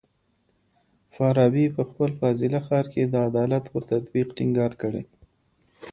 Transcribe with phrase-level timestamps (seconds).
[1.15, 5.03] فارابي په خپل فاضله ښار کي د عدالت پر تطبيق ټينګار کړی.